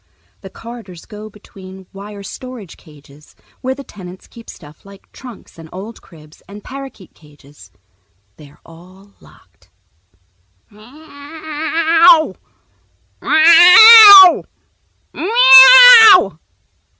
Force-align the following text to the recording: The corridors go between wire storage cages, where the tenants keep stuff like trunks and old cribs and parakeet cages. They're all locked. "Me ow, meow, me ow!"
The 0.41 0.49
corridors 0.49 1.05
go 1.05 1.29
between 1.29 1.85
wire 1.93 2.23
storage 2.23 2.75
cages, 2.75 3.35
where 3.61 3.75
the 3.75 3.83
tenants 3.83 4.25
keep 4.27 4.49
stuff 4.49 4.83
like 4.83 5.11
trunks 5.11 5.59
and 5.59 5.69
old 5.71 6.01
cribs 6.01 6.41
and 6.47 6.63
parakeet 6.63 7.13
cages. 7.13 7.69
They're 8.37 8.59
all 8.65 9.13
locked. 9.19 9.69
"Me 10.71 10.79
ow, 10.81 12.33
meow, 13.21 14.43
me 15.13 15.21
ow!" 15.29 16.39